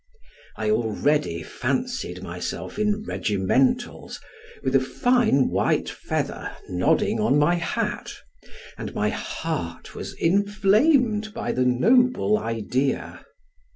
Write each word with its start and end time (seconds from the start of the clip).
I 0.57 0.71
already 0.71 1.43
fancied 1.43 2.23
myself 2.23 2.79
in 2.79 3.03
regimentals, 3.03 4.19
with 4.63 4.75
a 4.75 4.79
fine 4.79 5.49
white 5.51 5.89
feather 5.89 6.57
nodding 6.67 7.19
on 7.19 7.37
my 7.37 7.53
hat, 7.53 8.11
and 8.79 8.95
my 8.95 9.09
heart 9.09 9.93
was 9.93 10.13
inflamed 10.13 11.35
by 11.35 11.51
the 11.51 11.65
noble 11.65 12.39
idea. 12.39 13.23